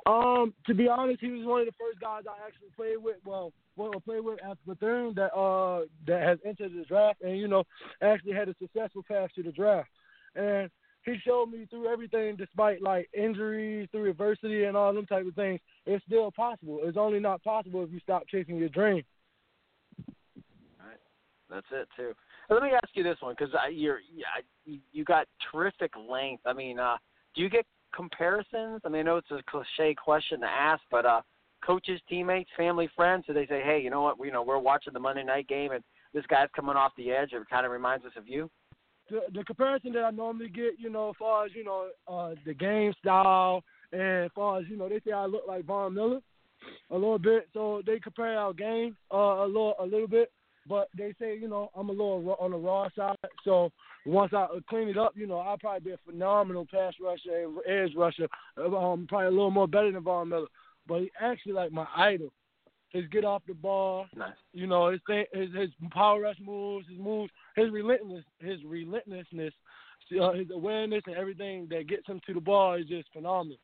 Um, 0.07 0.55
to 0.67 0.75
be 0.75 0.89
honest, 0.89 1.21
he 1.21 1.31
was 1.31 1.47
one 1.47 1.61
of 1.61 1.67
the 1.67 1.73
first 1.73 2.01
guys 2.01 2.23
I 2.29 2.47
actually 2.47 2.71
played 2.75 3.03
with. 3.03 3.17
Well, 3.25 3.53
well, 3.77 3.93
played 4.01 4.25
with 4.25 4.39
after 4.43 4.61
Bethune 4.67 5.13
that 5.17 5.35
uh 5.35 5.83
that 6.07 6.23
has 6.23 6.39
entered 6.45 6.73
the 6.75 6.85
draft, 6.85 7.21
and 7.23 7.39
you 7.39 7.49
know, 7.49 7.65
actually 8.03 8.33
had 8.33 8.49
a 8.49 8.55
successful 8.61 9.03
path 9.07 9.31
to 9.35 9.43
the 9.43 9.53
draft. 9.53 9.89
And 10.35 10.71
he 11.05 11.17
showed 11.25 11.47
me 11.47 11.67
through 11.69 11.89
everything, 11.89 12.37
despite 12.37 12.83
like 12.83 13.09
injuries, 13.15 13.89
through 13.91 14.11
adversity, 14.11 14.65
and 14.65 14.77
all 14.77 14.93
them 14.93 15.07
type 15.07 15.27
of 15.27 15.35
things, 15.35 15.61
it's 15.87 16.05
still 16.05 16.31
possible. 16.31 16.81
It's 16.83 16.99
only 16.99 17.21
not 17.21 17.43
possible 17.43 17.83
if 17.83 17.91
you 17.91 18.01
stop 18.01 18.25
chasing 18.29 18.57
your 18.57 18.69
dream. 18.69 19.03
That's 21.51 21.67
it 21.73 21.89
too. 21.97 22.13
Let 22.49 22.63
me 22.63 22.71
ask 22.71 22.89
you 22.95 23.03
this 23.03 23.17
one 23.21 23.35
because 23.37 23.55
you're 23.73 23.99
you 24.65 25.05
got 25.05 25.27
terrific 25.51 25.93
length. 25.97 26.45
I 26.47 26.53
mean, 26.53 26.79
uh, 26.79 26.97
do 27.35 27.43
you 27.43 27.51
get 27.51 27.67
comparisons? 27.95 28.81
I 28.85 28.89
mean, 28.89 29.01
I 29.01 29.03
know 29.03 29.17
it's 29.17 29.31
a 29.31 29.43
cliche 29.51 29.95
question 29.95 30.41
to 30.41 30.47
ask, 30.47 30.83
but 30.91 31.05
uh, 31.05 31.23
coaches, 31.65 32.01
teammates, 32.09 32.51
family, 32.57 32.89
friends, 32.95 33.25
do 33.27 33.35
they 33.35 33.47
say, 33.47 33.61
hey, 33.65 33.81
you 33.83 33.91
know 33.91 34.03
what? 34.03 34.19
We, 34.19 34.29
you 34.29 34.33
know, 34.33 34.43
we're 34.43 34.59
watching 34.59 34.93
the 34.93 35.01
Monday 35.01 35.25
night 35.25 35.49
game 35.49 35.73
and 35.73 35.83
this 36.15 36.25
guy's 36.27 36.49
coming 36.55 36.77
off 36.77 36.93
the 36.97 37.11
edge. 37.11 37.33
It 37.33 37.43
kind 37.51 37.67
of 37.67 37.73
reminds 37.73 38.05
us 38.07 38.13
of 38.17 38.29
you. 38.29 38.51
the, 39.11 39.21
the 39.35 39.45
comparison 39.45 39.93
that 39.93 40.05
I 40.05 40.11
normally 40.11 40.49
get, 40.49 40.79
you 40.79 40.91
know, 40.91 41.11
as 41.11 41.17
far 41.19 41.45
as 41.45 41.53
you 41.55 41.65
know, 41.65 41.89
uh, 42.09 42.35
the 42.47 42.55
game 42.55 42.93
style, 42.99 43.63
and 43.93 44.27
as 44.27 44.31
far 44.35 44.61
as 44.61 44.65
you 44.69 44.77
know, 44.77 44.89
they 44.89 45.01
say 45.05 45.13
I 45.13 45.27
look 45.27 45.43
like 45.47 45.65
Von 45.65 45.95
Miller 45.95 46.21
a 46.91 46.95
little 46.95 47.19
bit. 47.19 47.49
So 47.53 47.83
they 47.85 47.99
compare 47.99 48.39
our 48.39 48.53
game 48.53 48.97
uh, 49.13 49.45
a 49.45 49.47
little, 49.47 49.75
a 49.81 49.85
little 49.85 50.09
bit, 50.09 50.31
but 50.67 50.89
they 50.97 51.15
say 51.21 51.37
you 51.39 51.49
know 51.49 51.71
I'm 51.77 51.89
a 51.89 51.93
little 51.93 52.23
raw, 52.23 52.35
on 52.35 52.53
the 52.53 52.57
raw 52.57 52.89
side. 52.97 53.17
So 53.45 53.71
once 54.07 54.33
I 54.33 54.47
clean 54.69 54.89
it 54.89 54.97
up, 54.99 55.13
you 55.15 55.27
know, 55.27 55.39
I'll 55.39 55.59
probably 55.59 55.91
be 55.91 55.95
a 55.95 56.11
phenomenal 56.11 56.67
pass 56.71 56.95
rusher 57.01 57.45
and 57.45 57.59
edge 57.67 57.95
rusher. 57.97 58.29
Um, 58.57 59.07
probably 59.09 59.27
a 59.27 59.31
little 59.31 59.51
more 59.51 59.69
better 59.69 59.93
than 59.93 60.03
Von 60.03 60.29
Miller. 60.29 60.47
But 60.87 61.01
he 61.03 61.11
actually 61.21 61.53
like 61.53 61.73
my 61.73 61.87
idol. 61.97 62.33
His 62.91 63.05
get 63.13 63.25
off 63.25 63.43
the 63.47 63.55
ball, 63.55 64.07
Nice. 64.17 64.33
you 64.53 64.67
know, 64.67 64.91
his 64.91 65.01
thing, 65.07 65.25
his, 65.33 65.55
his 65.55 65.71
power 65.93 66.23
rush 66.23 66.39
moves, 66.45 66.89
his 66.89 66.99
moves, 66.99 67.31
his 67.55 67.71
relentless, 67.71 68.25
his 68.41 68.59
relentlessness, 68.65 69.55
uh, 70.21 70.33
his 70.33 70.49
awareness, 70.53 71.03
and 71.07 71.15
everything 71.15 71.69
that 71.71 71.87
gets 71.87 72.05
him 72.09 72.21
to 72.27 72.35
the 72.35 72.41
ball 72.41 72.75
is 72.75 72.87
just 72.87 73.07
phenomenal. 73.13 73.59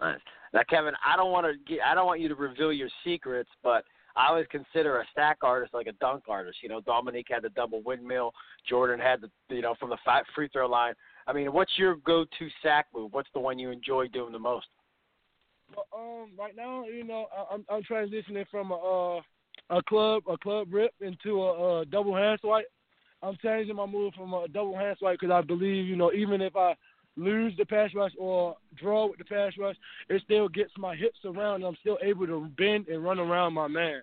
Nice. 0.00 0.18
Now, 0.52 0.60
Kevin, 0.68 0.92
I 1.06 1.16
don't 1.16 1.32
want 1.32 1.46
to 1.46 1.54
get, 1.66 1.82
I 1.86 1.94
don't 1.94 2.06
want 2.06 2.20
you 2.20 2.28
to 2.28 2.34
reveal 2.34 2.74
your 2.74 2.90
secrets, 3.04 3.48
but 3.62 3.84
I 4.16 4.28
always 4.28 4.46
consider 4.50 5.00
a 5.00 5.04
sack 5.14 5.38
artist 5.42 5.74
like 5.74 5.86
a 5.86 5.92
dunk 5.92 6.24
artist. 6.28 6.58
You 6.62 6.68
know, 6.68 6.80
Dominique 6.80 7.28
had 7.30 7.42
the 7.42 7.48
double 7.50 7.82
windmill. 7.82 8.32
Jordan 8.68 9.00
had 9.00 9.20
the, 9.20 9.30
you 9.54 9.62
know, 9.62 9.74
from 9.78 9.90
the 9.90 9.96
free 10.34 10.48
throw 10.52 10.68
line. 10.68 10.94
I 11.26 11.32
mean, 11.32 11.52
what's 11.52 11.72
your 11.76 11.96
go-to 11.96 12.48
sack 12.62 12.86
move? 12.94 13.12
What's 13.12 13.30
the 13.32 13.40
one 13.40 13.58
you 13.58 13.70
enjoy 13.70 14.08
doing 14.08 14.32
the 14.32 14.38
most? 14.38 14.66
But, 15.74 15.86
um, 15.96 16.30
right 16.38 16.54
now, 16.56 16.84
you 16.84 17.04
know, 17.04 17.26
I, 17.36 17.54
I'm 17.54 17.64
I'm 17.70 17.82
transitioning 17.82 18.46
from 18.50 18.70
a 18.72 18.74
uh, 18.74 19.20
a 19.70 19.82
club 19.84 20.22
a 20.28 20.36
club 20.36 20.68
rip 20.70 20.92
into 21.00 21.42
a, 21.42 21.80
a 21.80 21.86
double 21.86 22.14
hand 22.14 22.38
swipe. 22.40 22.66
I'm 23.22 23.38
changing 23.42 23.76
my 23.76 23.86
move 23.86 24.14
from 24.14 24.34
a 24.34 24.48
double 24.48 24.76
hand 24.76 24.96
swipe 24.98 25.18
because 25.20 25.32
I 25.32 25.40
believe, 25.40 25.86
you 25.86 25.96
know, 25.96 26.12
even 26.12 26.42
if 26.42 26.56
I 26.56 26.74
lose 27.16 27.54
the 27.58 27.64
pass 27.64 27.90
rush 27.94 28.12
or 28.18 28.56
draw 28.76 29.06
with 29.06 29.18
the 29.18 29.24
pass 29.24 29.52
rush, 29.58 29.76
it 30.08 30.22
still 30.24 30.48
gets 30.48 30.72
my 30.78 30.94
hips 30.96 31.18
around. 31.24 31.64
I'm 31.64 31.76
still 31.80 31.98
able 32.02 32.26
to 32.26 32.48
bend 32.56 32.88
and 32.88 33.04
run 33.04 33.18
around 33.18 33.54
my 33.54 33.68
man. 33.68 34.02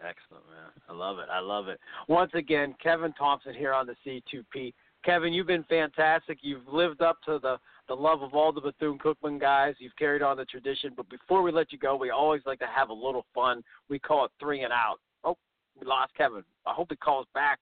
Excellent, 0.00 0.44
man. 0.46 0.70
I 0.88 0.92
love 0.92 1.18
it. 1.18 1.26
I 1.30 1.40
love 1.40 1.68
it. 1.68 1.80
Once 2.06 2.30
again, 2.34 2.74
Kevin 2.80 3.12
Thompson 3.14 3.52
here 3.54 3.72
on 3.72 3.86
the 3.86 3.96
C2P. 4.06 4.72
Kevin, 5.04 5.32
you've 5.32 5.46
been 5.46 5.64
fantastic. 5.64 6.38
You've 6.42 6.66
lived 6.68 7.02
up 7.02 7.18
to 7.24 7.38
the, 7.40 7.56
the 7.88 7.94
love 7.94 8.22
of 8.22 8.34
all 8.34 8.52
the 8.52 8.60
Bethune 8.60 8.98
Cookman 8.98 9.40
guys. 9.40 9.74
You've 9.78 9.96
carried 9.96 10.22
on 10.22 10.36
the 10.36 10.44
tradition. 10.44 10.92
But 10.96 11.08
before 11.08 11.42
we 11.42 11.50
let 11.50 11.72
you 11.72 11.78
go, 11.78 11.96
we 11.96 12.10
always 12.10 12.42
like 12.46 12.58
to 12.60 12.66
have 12.66 12.90
a 12.90 12.94
little 12.94 13.24
fun. 13.34 13.62
We 13.88 13.98
call 13.98 14.24
it 14.26 14.30
three 14.38 14.62
and 14.62 14.72
out. 14.72 14.96
Oh, 15.24 15.36
we 15.80 15.86
lost 15.86 16.14
Kevin. 16.16 16.44
I 16.66 16.72
hope 16.74 16.88
he 16.90 16.96
calls 16.96 17.26
back. 17.34 17.58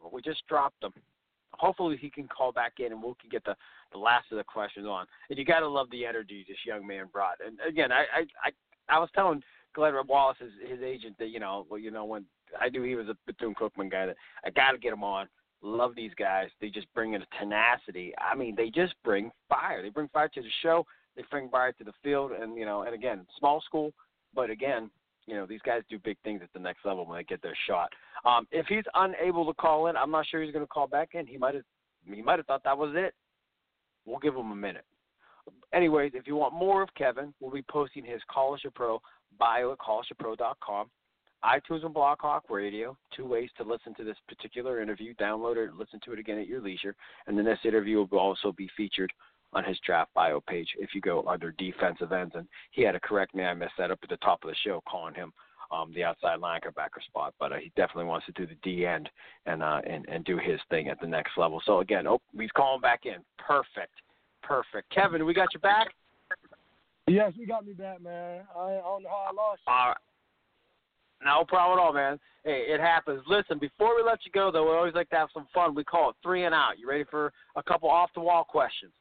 Well, 0.00 0.10
we 0.12 0.20
just 0.22 0.46
dropped 0.48 0.82
him. 0.82 0.92
Hopefully 1.58 1.96
he 2.00 2.10
can 2.10 2.28
call 2.28 2.52
back 2.52 2.74
in 2.78 2.92
and 2.92 3.02
we 3.02 3.12
can 3.20 3.30
get 3.30 3.44
the, 3.44 3.56
the 3.92 3.98
last 3.98 4.26
of 4.30 4.38
the 4.38 4.44
questions 4.44 4.86
on. 4.86 5.06
And 5.30 5.38
you 5.38 5.44
got 5.44 5.60
to 5.60 5.68
love 5.68 5.90
the 5.90 6.06
energy 6.06 6.44
this 6.48 6.58
young 6.66 6.86
man 6.86 7.06
brought. 7.12 7.38
And 7.44 7.58
again, 7.66 7.92
I 7.92 8.04
I 8.14 8.48
I, 8.48 8.96
I 8.96 8.98
was 8.98 9.08
telling 9.14 9.42
Glenn 9.74 9.94
Wallace, 10.08 10.38
his, 10.40 10.70
his 10.70 10.80
agent, 10.82 11.16
that 11.18 11.28
you 11.28 11.40
know, 11.40 11.66
well, 11.68 11.80
you 11.80 11.90
know, 11.90 12.04
when 12.04 12.24
I 12.60 12.68
knew 12.68 12.82
he 12.82 12.94
was 12.94 13.08
a 13.08 13.16
Bethune 13.26 13.54
Cookman 13.54 13.90
guy, 13.90 14.06
that 14.06 14.16
I 14.44 14.50
got 14.50 14.72
to 14.72 14.78
get 14.78 14.92
him 14.92 15.04
on. 15.04 15.28
Love 15.62 15.94
these 15.96 16.12
guys. 16.18 16.48
They 16.60 16.68
just 16.68 16.92
bring 16.94 17.14
in 17.14 17.22
a 17.22 17.26
tenacity. 17.40 18.12
I 18.18 18.36
mean, 18.36 18.54
they 18.54 18.68
just 18.68 18.94
bring 19.02 19.30
fire. 19.48 19.82
They 19.82 19.88
bring 19.88 20.08
fire 20.08 20.28
to 20.28 20.42
the 20.42 20.48
show. 20.62 20.84
They 21.16 21.22
bring 21.30 21.48
fire 21.48 21.72
to 21.72 21.84
the 21.84 21.92
field. 22.02 22.32
And 22.32 22.56
you 22.58 22.66
know, 22.66 22.82
and 22.82 22.94
again, 22.94 23.26
small 23.38 23.62
school, 23.62 23.92
but 24.34 24.50
again, 24.50 24.90
you 25.26 25.34
know, 25.34 25.46
these 25.46 25.60
guys 25.64 25.82
do 25.88 25.98
big 25.98 26.16
things 26.22 26.40
at 26.42 26.52
the 26.52 26.58
next 26.58 26.84
level 26.84 27.06
when 27.06 27.18
they 27.18 27.24
get 27.24 27.42
their 27.42 27.56
shot. 27.66 27.90
Um, 28.24 28.46
if 28.50 28.66
he's 28.66 28.84
unable 28.94 29.46
to 29.46 29.54
call 29.54 29.86
in, 29.88 29.96
I'm 29.96 30.10
not 30.10 30.26
sure 30.26 30.42
he's 30.42 30.52
going 30.52 30.64
to 30.64 30.68
call 30.68 30.86
back 30.86 31.10
in. 31.14 31.26
He 31.26 31.38
might 31.38 31.54
have, 31.54 31.64
he 32.06 32.22
might 32.22 32.38
have 32.38 32.46
thought 32.46 32.64
that 32.64 32.76
was 32.76 32.92
it. 32.94 33.14
We'll 34.04 34.18
give 34.18 34.34
him 34.34 34.50
a 34.50 34.56
minute. 34.56 34.84
Anyways, 35.72 36.12
if 36.14 36.26
you 36.26 36.36
want 36.36 36.54
more 36.54 36.82
of 36.82 36.88
Kevin, 36.94 37.34
we'll 37.40 37.50
be 37.50 37.62
posting 37.62 38.04
his 38.04 38.20
College 38.30 38.62
Pro 38.74 39.00
bio 39.38 39.72
at 39.72 39.78
collegepro.com. 39.78 40.90
iTunes 41.44 41.84
and 41.84 41.94
Blog 41.94 42.20
Talk 42.20 42.44
Radio, 42.48 42.96
two 43.16 43.26
ways 43.26 43.50
to 43.56 43.64
listen 43.64 43.94
to 43.94 44.04
this 44.04 44.16
particular 44.28 44.80
interview. 44.80 45.14
Download 45.14 45.56
it, 45.56 45.74
listen 45.74 46.00
to 46.04 46.12
it 46.12 46.18
again 46.18 46.38
at 46.38 46.46
your 46.46 46.60
leisure. 46.60 46.94
And 47.26 47.36
then 47.36 47.44
this 47.44 47.58
interview 47.64 48.06
will 48.10 48.18
also 48.18 48.52
be 48.52 48.70
featured 48.76 49.12
on 49.54 49.64
his 49.64 49.78
draft 49.86 50.12
bio 50.14 50.40
page 50.40 50.68
if 50.78 50.94
you 50.94 51.00
go 51.00 51.24
under 51.26 51.52
defensive 51.52 52.12
ends. 52.12 52.34
And 52.34 52.46
he 52.72 52.82
had 52.82 52.92
to 52.92 53.00
correct 53.00 53.34
me. 53.34 53.44
I 53.44 53.54
messed 53.54 53.74
that 53.78 53.90
up 53.90 54.00
at 54.02 54.08
the 54.08 54.16
top 54.18 54.44
of 54.44 54.50
the 54.50 54.56
show, 54.64 54.82
calling 54.88 55.14
him 55.14 55.32
um, 55.72 55.92
the 55.94 56.04
outside 56.04 56.40
linebacker 56.40 57.02
spot. 57.06 57.34
But 57.38 57.52
uh, 57.52 57.56
he 57.56 57.72
definitely 57.76 58.04
wants 58.04 58.26
to 58.26 58.32
do 58.32 58.46
the 58.46 58.56
D 58.62 58.86
end 58.86 59.08
and, 59.46 59.62
uh, 59.62 59.80
and 59.88 60.06
and 60.08 60.24
do 60.24 60.38
his 60.38 60.60
thing 60.70 60.88
at 60.88 61.00
the 61.00 61.06
next 61.06 61.32
level. 61.36 61.62
So 61.64 61.80
again, 61.80 62.06
oh, 62.06 62.20
he's 62.38 62.50
calling 62.52 62.80
back 62.80 63.06
in. 63.06 63.16
Perfect, 63.38 63.94
perfect. 64.42 64.90
Kevin, 64.90 65.24
we 65.24 65.34
got 65.34 65.52
you 65.54 65.60
back. 65.60 65.88
Yes, 67.06 67.32
we 67.38 67.44
got 67.44 67.66
me 67.66 67.74
back, 67.74 68.00
man. 68.02 68.42
I, 68.56 68.60
I 68.60 68.80
don't 68.80 69.02
know 69.02 69.10
how 69.10 69.28
I 69.30 69.34
lost. 69.34 69.60
All 69.66 69.88
right. 69.88 69.96
No 71.24 71.44
problem 71.44 71.78
at 71.78 71.82
all, 71.82 71.92
man. 71.92 72.18
Hey, 72.44 72.64
it 72.68 72.80
happens. 72.80 73.22
Listen, 73.26 73.58
before 73.58 73.96
we 73.96 74.02
let 74.02 74.18
you 74.26 74.32
go, 74.32 74.50
though, 74.50 74.64
we 74.64 74.76
always 74.76 74.94
like 74.94 75.08
to 75.10 75.16
have 75.16 75.28
some 75.32 75.46
fun. 75.54 75.74
We 75.74 75.84
call 75.84 76.10
it 76.10 76.16
three 76.22 76.44
and 76.44 76.54
out. 76.54 76.78
You 76.78 76.88
ready 76.88 77.04
for 77.10 77.32
a 77.56 77.62
couple 77.62 77.88
off 77.88 78.10
the 78.14 78.20
wall 78.20 78.44
questions? 78.44 78.92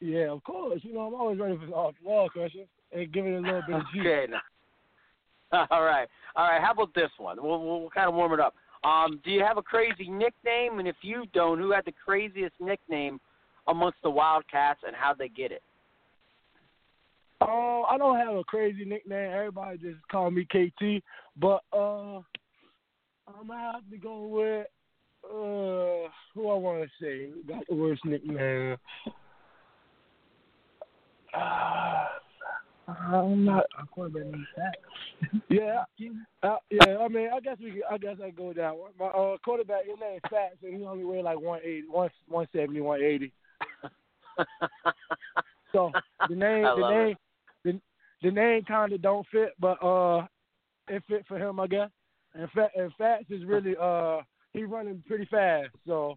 Yeah, 0.00 0.30
of 0.30 0.44
course. 0.44 0.80
You 0.82 0.94
know, 0.94 1.00
I'm 1.00 1.14
always 1.14 1.38
ready 1.38 1.56
for 1.56 1.74
off 1.74 1.94
the 2.02 2.08
wall 2.08 2.28
questions 2.28 2.66
and 2.92 3.12
give 3.12 3.26
it 3.26 3.34
a 3.34 3.40
little 3.40 3.62
bit 3.66 3.76
of 3.76 3.82
juice. 3.94 4.06
Okay. 4.06 4.26
Now. 4.30 5.66
All 5.70 5.82
right. 5.82 6.08
All 6.34 6.48
right. 6.48 6.60
How 6.60 6.72
about 6.72 6.94
this 6.94 7.10
one? 7.18 7.38
We'll, 7.40 7.62
we'll 7.62 7.90
kind 7.90 8.08
of 8.08 8.14
warm 8.14 8.32
it 8.32 8.40
up. 8.40 8.54
Um, 8.84 9.20
do 9.24 9.30
you 9.30 9.42
have 9.42 9.58
a 9.58 9.62
crazy 9.62 10.08
nickname? 10.08 10.78
And 10.78 10.86
if 10.86 10.96
you 11.02 11.24
don't, 11.32 11.58
who 11.58 11.72
had 11.72 11.84
the 11.84 11.94
craziest 12.04 12.54
nickname 12.60 13.20
amongst 13.66 13.98
the 14.02 14.10
Wildcats 14.10 14.80
and 14.86 14.94
how'd 14.94 15.18
they 15.18 15.28
get 15.28 15.50
it? 15.50 15.62
Uh, 17.40 17.82
I 17.82 17.96
don't 17.98 18.18
have 18.18 18.34
a 18.34 18.44
crazy 18.44 18.84
nickname. 18.84 19.32
Everybody 19.32 19.78
just 19.78 19.96
call 20.10 20.30
me 20.30 20.44
KT. 20.44 21.02
But 21.38 21.62
uh, 21.72 22.18
I'm 23.28 23.48
gonna 23.48 23.72
have 23.72 23.90
to 23.90 23.96
go 23.98 24.26
with 24.26 24.66
uh, 25.24 26.08
who 26.34 26.50
I 26.50 26.54
want 26.54 26.82
to 26.82 27.04
say 27.04 27.30
got 27.46 27.66
the 27.68 27.74
worst 27.74 28.04
nickname. 28.04 28.76
Uh, 31.36 32.06
I'm 32.88 33.44
not. 33.44 33.64
A 33.80 33.86
quarterback. 33.86 34.34
Yeah, 35.48 35.84
uh, 36.42 36.56
yeah. 36.70 36.98
I 36.98 37.08
mean, 37.08 37.30
I 37.34 37.40
guess 37.40 37.56
we. 37.58 37.70
Could, 37.72 37.82
I 37.90 37.96
guess 37.96 38.16
I 38.22 38.30
go 38.30 38.52
down. 38.52 38.76
My 38.98 39.06
uh, 39.06 39.36
quarterback, 39.42 39.86
his 39.86 39.98
name 39.98 40.16
is 40.16 40.20
Fats, 40.30 40.56
and 40.62 40.76
he 40.76 40.84
only 40.84 41.04
weighed 41.04 41.24
like 41.24 41.40
180, 41.40 41.88
170, 41.88 42.80
180. 42.80 43.32
So 45.76 45.92
the 46.28 46.34
name, 46.34 46.64
the 46.64 46.88
name, 46.88 47.16
it. 47.64 47.80
the, 48.22 48.28
the 48.28 48.30
name 48.30 48.64
kind 48.64 48.92
of 48.94 49.02
don't 49.02 49.26
fit, 49.30 49.50
but 49.60 49.82
uh, 49.84 50.26
it 50.88 51.02
fit 51.06 51.26
for 51.28 51.36
him, 51.38 51.60
I 51.60 51.66
guess. 51.66 51.90
And 52.34 52.50
Fat, 52.52 52.70
and 52.74 52.90
Fats 52.96 53.26
is 53.28 53.44
really 53.44 53.74
uh, 53.80 54.20
he 54.54 54.64
running 54.64 55.02
pretty 55.06 55.26
fast. 55.26 55.68
So 55.86 56.16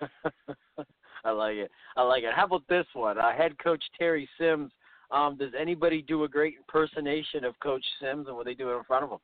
I 1.24 1.30
like 1.30 1.56
it. 1.56 1.70
I 1.96 2.02
like 2.02 2.22
it. 2.22 2.34
How 2.34 2.44
about 2.44 2.66
this 2.68 2.86
one? 2.92 3.18
Uh, 3.18 3.32
head 3.32 3.58
coach 3.58 3.82
Terry 3.98 4.28
Sims. 4.38 4.70
Um, 5.10 5.36
does 5.36 5.52
anybody 5.58 6.02
do 6.02 6.24
a 6.24 6.28
great 6.28 6.54
impersonation 6.56 7.44
of 7.44 7.58
Coach 7.60 7.84
Sims, 8.00 8.26
and 8.26 8.36
what 8.36 8.46
they 8.46 8.54
do 8.54 8.70
in 8.70 8.84
front 8.84 9.04
of 9.04 9.10
him? 9.10 9.18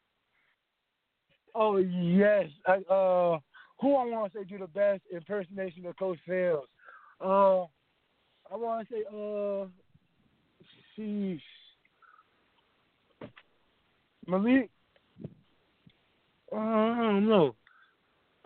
Oh 1.54 1.78
yes. 1.78 2.47
I, 2.66 2.76
uh, 2.92 3.38
who 3.80 3.97
I 3.97 4.04
want 4.04 4.33
to 4.33 4.38
say 4.38 4.45
do 4.45 4.59
the 4.59 4.66
best 4.66 5.02
impersonation 5.12 5.87
of 5.87 5.97
Coach 5.99 6.19
Sims? 6.28 6.59
Uh, 7.21 7.62
I 7.62 8.57
want 8.57 8.88
to 8.88 8.95
say 8.95 9.02
uh, 9.11 9.66
sheesh, 10.97 11.40
Malik. 14.26 14.71
Uh, 16.52 16.57
I 16.57 16.97
don't 16.97 17.28
know. 17.28 17.54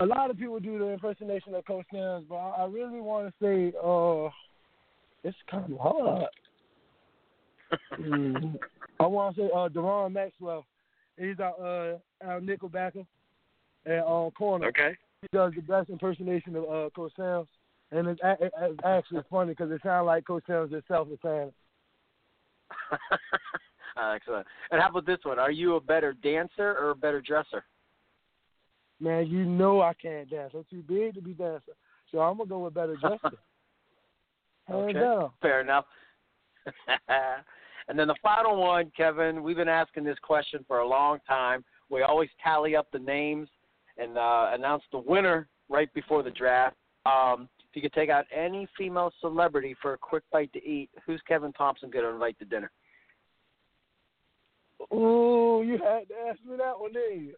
A 0.00 0.06
lot 0.06 0.30
of 0.30 0.38
people 0.38 0.58
do 0.58 0.78
the 0.78 0.90
impersonation 0.90 1.54
of 1.54 1.64
Coach 1.66 1.86
Fields, 1.90 2.26
but 2.28 2.34
I, 2.36 2.62
I 2.62 2.66
really 2.66 3.00
want 3.00 3.28
to 3.28 3.34
say 3.40 3.72
uh, 3.78 4.28
it's 5.22 5.36
kind 5.50 5.72
of 5.72 5.78
hard. 5.78 6.26
Mm. 7.98 8.56
I 9.00 9.06
want 9.06 9.34
to 9.34 9.42
say 9.42 9.50
uh, 9.52 9.68
Deron 9.68 10.12
Maxwell. 10.12 10.64
He's 11.18 11.40
our 11.40 11.94
uh, 11.94 11.98
our 12.24 12.40
nickelbacker 12.40 13.04
at 13.86 13.98
uh, 13.98 14.30
corner. 14.30 14.68
Okay. 14.68 14.96
He 15.22 15.28
does 15.32 15.52
the 15.56 15.62
best 15.62 15.90
impersonation 15.90 16.54
of 16.54 16.64
uh, 16.64 16.90
Coach 16.94 17.12
Sims, 17.16 17.48
and 17.90 18.06
it's, 18.06 18.20
a- 18.22 18.36
it's 18.40 18.78
actually 18.84 19.22
funny 19.28 19.52
because 19.52 19.72
it 19.72 19.80
sounds 19.82 20.06
like 20.06 20.24
Coach 20.26 20.44
Sims 20.46 20.70
himself 20.72 21.08
is 21.10 21.18
saying 21.24 21.50
it. 22.92 23.20
Excellent. 23.96 24.46
And 24.70 24.80
how 24.80 24.90
about 24.90 25.06
this 25.06 25.18
one? 25.24 25.38
Are 25.40 25.50
you 25.50 25.76
a 25.76 25.80
better 25.80 26.12
dancer 26.12 26.76
or 26.78 26.90
a 26.90 26.94
better 26.94 27.20
dresser? 27.20 27.64
Man, 29.00 29.26
you 29.26 29.44
know 29.44 29.80
I 29.80 29.92
can't 29.94 30.30
dance. 30.30 30.52
I'm 30.54 30.64
too 30.70 30.82
big 30.86 31.14
to 31.14 31.20
be 31.20 31.32
dancing, 31.32 31.74
so 32.10 32.20
I'm 32.20 32.36
gonna 32.36 32.48
go 32.48 32.64
with 32.64 32.74
better. 32.74 32.96
Hands 33.02 33.10
Okay. 34.70 34.92
down. 34.92 35.30
Fair 35.42 35.60
enough. 35.60 35.84
and 37.88 37.98
then 37.98 38.08
the 38.08 38.14
final 38.22 38.56
one, 38.56 38.90
Kevin, 38.96 39.42
we've 39.42 39.56
been 39.56 39.68
asking 39.68 40.04
this 40.04 40.18
question 40.22 40.64
for 40.66 40.78
a 40.78 40.88
long 40.88 41.18
time. 41.26 41.64
We 41.90 42.02
always 42.02 42.30
tally 42.42 42.74
up 42.74 42.88
the 42.92 42.98
names 42.98 43.48
and 43.98 44.16
uh, 44.16 44.50
announce 44.52 44.82
the 44.90 44.98
winner 44.98 45.48
right 45.68 45.92
before 45.92 46.22
the 46.22 46.30
draft. 46.30 46.76
Um, 47.04 47.48
if 47.68 47.76
you 47.76 47.82
could 47.82 47.92
take 47.92 48.08
out 48.08 48.24
any 48.34 48.66
female 48.78 49.12
celebrity 49.20 49.76
for 49.82 49.92
a 49.92 49.98
quick 49.98 50.22
bite 50.32 50.52
to 50.54 50.64
eat, 50.64 50.88
who's 51.04 51.20
Kevin 51.28 51.52
Thompson 51.52 51.90
going 51.90 52.04
to 52.04 52.10
invite 52.10 52.38
to 52.38 52.44
dinner? 52.44 52.70
Oh, 54.90 55.62
you 55.62 55.72
had 55.78 56.08
to 56.08 56.14
ask 56.28 56.38
me 56.48 56.56
that 56.56 56.78
one, 56.78 56.92
didn't 56.92 57.24
you? 57.24 57.34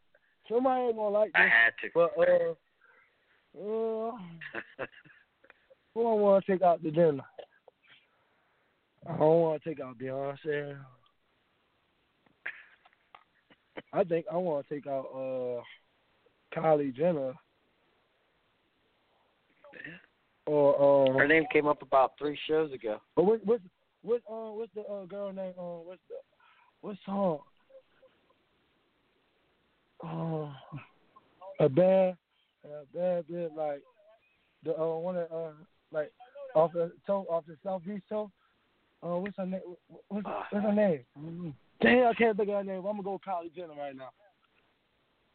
Somebody 0.49 0.83
ain't 0.83 0.97
gonna 0.97 1.09
like 1.09 1.33
this. 1.33 1.41
I 1.41 1.45
this. 1.45 1.53
had 1.53 1.73
to. 1.83 1.91
But 1.95 2.11
uh, 2.19 2.51
uh 3.59 4.87
who 5.95 6.07
I 6.07 6.15
want 6.15 6.45
to 6.45 6.53
take 6.53 6.63
out 6.63 6.83
to 6.83 6.91
dinner? 6.91 7.23
I 9.09 9.17
don't 9.17 9.41
want 9.41 9.63
to 9.63 9.69
take 9.69 9.81
out 9.81 9.99
Beyonce. 9.99 10.77
I 13.93 14.05
think 14.05 14.27
I 14.31 14.37
want 14.37 14.67
to 14.69 14.75
take 14.75 14.87
out 14.87 15.07
uh 15.15 15.63
Kylie 16.59 16.95
Jenner. 16.95 17.35
Or 20.47 21.09
uh, 21.09 21.13
Her 21.19 21.27
name 21.27 21.45
came 21.53 21.67
up 21.67 21.83
about 21.83 22.13
three 22.19 22.39
shows 22.49 22.73
ago. 22.73 23.01
But 23.15 23.25
what 23.25 23.45
what 23.45 23.61
what 24.03 24.23
uh 24.31 24.53
what's 24.53 24.73
the 24.75 24.83
uh, 24.83 25.05
girl 25.07 25.33
name? 25.33 25.55
Uh, 25.59 25.83
what's 25.83 26.01
the 26.09 26.17
what 26.81 26.97
song? 27.05 27.41
Uh, 30.05 30.51
a 31.61 31.69
bad 31.69 32.17
a 32.65 33.23
bit 33.29 33.53
like 33.57 33.83
the 34.65 34.77
uh 34.77 34.97
one 34.99 35.17
of 35.17 35.33
uh 35.33 35.53
like 35.93 36.13
off 36.55 36.73
the 36.73 36.93
toe 37.07 37.27
off 37.31 37.45
the 37.47 37.57
southeast 37.63 38.05
toe. 38.09 38.31
Uh, 39.03 39.19
what's 39.19 39.37
her 39.37 39.47
name? 39.47 39.61
What's, 40.09 40.27
what's 40.27 40.65
her 40.65 40.73
name? 40.73 41.55
Damn, 41.81 42.07
I 42.07 42.15
can't 42.15 42.37
think 42.37 42.49
of 42.49 42.57
her 42.57 42.65
name. 42.65 42.79
I'm 42.79 42.83
gonna 42.85 43.03
go 43.03 43.21
Kylie 43.27 43.55
Jenner 43.55 43.75
right 43.79 43.95
now. 43.95 44.11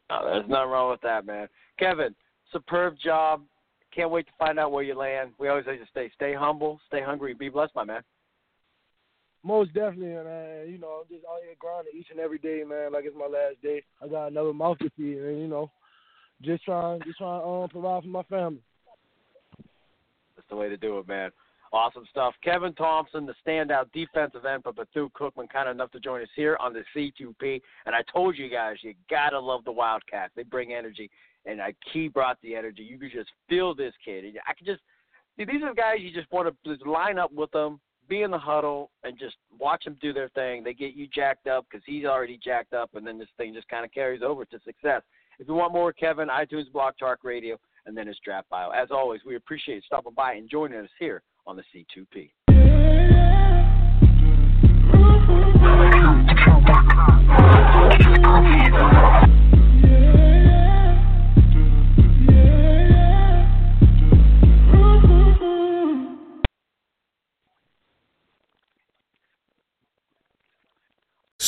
Oh, 0.09 0.25
there's 0.25 0.49
nothing 0.49 0.69
wrong 0.69 0.91
with 0.91 1.01
that, 1.01 1.25
man. 1.25 1.47
Kevin, 1.79 2.13
superb 2.51 2.95
job. 3.03 3.43
Can't 3.95 4.09
wait 4.09 4.25
to 4.27 4.33
find 4.37 4.59
out 4.59 4.71
where 4.71 4.83
you 4.83 4.95
land. 4.95 5.31
We 5.37 5.47
always 5.47 5.65
like 5.67 5.79
to 5.79 5.87
stay 5.89 6.11
stay 6.15 6.33
humble, 6.33 6.79
stay 6.87 7.01
hungry, 7.01 7.33
be 7.33 7.49
blessed, 7.49 7.75
my 7.75 7.83
man. 7.83 8.01
Most 9.43 9.73
definitely, 9.73 10.13
man. 10.13 10.69
You 10.69 10.77
know, 10.77 11.01
I'm 11.01 11.07
just 11.09 11.25
out 11.25 11.41
here 11.43 11.55
grinding 11.59 11.93
each 11.97 12.07
and 12.11 12.19
every 12.19 12.37
day, 12.37 12.63
man. 12.67 12.91
Like 12.91 13.05
it's 13.05 13.15
my 13.17 13.25
last 13.25 13.61
day. 13.63 13.83
I 14.01 14.07
got 14.07 14.27
another 14.27 14.53
mouth 14.53 14.77
to 14.79 14.89
feed, 14.95 15.17
and 15.17 15.39
you 15.39 15.47
know, 15.47 15.71
just 16.41 16.63
trying, 16.63 17.01
just 17.05 17.17
trying 17.17 17.41
to 17.41 17.47
um, 17.47 17.69
provide 17.69 18.03
for 18.03 18.09
my 18.09 18.23
family. 18.23 18.61
That's 20.35 20.47
the 20.49 20.55
way 20.55 20.69
to 20.69 20.77
do 20.77 20.99
it, 20.99 21.07
man. 21.07 21.31
Awesome 21.73 22.03
stuff. 22.09 22.33
Kevin 22.43 22.73
Thompson, 22.73 23.25
the 23.25 23.33
standout 23.47 23.85
defensive 23.93 24.45
end 24.45 24.63
for 24.63 24.73
Bethune 24.73 25.09
Cookman, 25.17 25.49
kind 25.49 25.69
enough 25.69 25.89
to 25.91 26.01
join 26.01 26.21
us 26.21 26.27
here 26.35 26.57
on 26.59 26.73
the 26.73 26.83
C2P. 26.93 27.61
And 27.85 27.95
I 27.95 28.01
told 28.13 28.37
you 28.37 28.49
guys, 28.49 28.75
you 28.81 28.93
gotta 29.09 29.39
love 29.39 29.63
the 29.63 29.71
Wildcats. 29.71 30.33
They 30.35 30.43
bring 30.43 30.73
energy, 30.73 31.09
and 31.45 31.61
I 31.61 31.73
Key 31.91 32.09
brought 32.09 32.37
the 32.41 32.55
energy. 32.55 32.83
You 32.83 32.99
could 32.99 33.13
just 33.13 33.29
feel 33.47 33.73
this 33.73 33.93
kid. 34.03 34.25
I 34.47 34.53
could 34.53 34.67
just 34.67 34.81
see 35.37 35.45
these 35.45 35.63
are 35.63 35.73
guys 35.73 35.97
you 35.99 36.11
just 36.13 36.31
want 36.31 36.47
to 36.47 36.69
just 36.69 36.85
line 36.85 37.17
up 37.17 37.31
with 37.31 37.51
them, 37.51 37.79
be 38.07 38.21
in 38.23 38.31
the 38.31 38.37
huddle, 38.37 38.91
and 39.03 39.17
just 39.17 39.35
watch 39.59 39.83
them 39.85 39.97
do 40.01 40.13
their 40.13 40.29
thing. 40.29 40.63
They 40.63 40.73
get 40.73 40.93
you 40.93 41.07
jacked 41.07 41.47
up 41.47 41.65
because 41.69 41.83
he's 41.85 42.05
already 42.05 42.39
jacked 42.43 42.73
up, 42.73 42.95
and 42.95 43.05
then 43.05 43.17
this 43.17 43.29
thing 43.37 43.53
just 43.53 43.67
kind 43.69 43.85
of 43.85 43.91
carries 43.91 44.21
over 44.21 44.45
to 44.45 44.59
success. 44.65 45.01
If 45.39 45.47
you 45.47 45.53
want 45.53 45.73
more, 45.73 45.93
Kevin, 45.93 46.27
iTunes, 46.27 46.71
Blog 46.71 46.93
Talk 46.99 47.23
Radio, 47.23 47.57
and 47.85 47.97
then 47.97 48.07
his 48.07 48.17
draft 48.23 48.49
bio. 48.49 48.69
As 48.69 48.89
always, 48.91 49.21
we 49.25 49.35
appreciate 49.35 49.83
stopping 49.83 50.13
by 50.15 50.33
and 50.33 50.49
joining 50.49 50.79
us 50.79 50.89
here 50.99 51.23
on 51.47 51.55
the 51.55 51.63
C2P. 51.73 52.31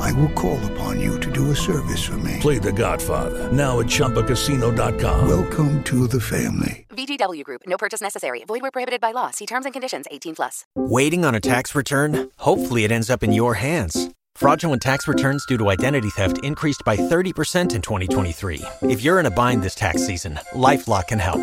I 0.00 0.12
will 0.12 0.30
call 0.30 0.58
upon 0.72 1.00
you 1.00 1.20
to 1.20 1.30
do 1.30 1.50
a 1.50 1.56
service 1.56 2.02
for 2.02 2.16
me. 2.18 2.38
Play 2.40 2.58
The 2.58 2.72
Godfather 2.72 3.52
now 3.52 3.80
at 3.80 3.86
ChumbaCasino.com. 3.86 5.28
Welcome 5.28 5.84
to 5.84 6.06
the 6.08 6.20
family. 6.20 6.86
VGW 6.90 7.44
Group. 7.44 7.62
No 7.66 7.76
purchase 7.76 8.00
necessary. 8.00 8.44
Void 8.44 8.62
where 8.62 8.70
prohibited 8.70 9.00
by 9.00 9.12
law. 9.12 9.30
See 9.30 9.46
terms 9.46 9.66
and 9.66 9.72
conditions. 9.72 10.06
18 10.10 10.34
plus. 10.34 10.64
Waiting 10.74 11.24
on 11.24 11.34
a 11.34 11.40
tax 11.40 11.74
return? 11.74 12.30
Hopefully, 12.38 12.84
it 12.84 12.92
ends 12.92 13.10
up 13.10 13.22
in 13.22 13.32
your 13.32 13.54
hands. 13.54 14.10
Fraudulent 14.34 14.80
tax 14.80 15.06
returns 15.06 15.44
due 15.46 15.58
to 15.58 15.68
identity 15.68 16.08
theft 16.10 16.38
increased 16.42 16.82
by 16.86 16.96
30% 16.96 17.74
in 17.74 17.82
2023. 17.82 18.62
If 18.82 19.02
you're 19.02 19.20
in 19.20 19.26
a 19.26 19.30
bind 19.30 19.62
this 19.62 19.74
tax 19.74 20.06
season, 20.06 20.38
LifeLock 20.54 21.08
can 21.08 21.18
help. 21.18 21.42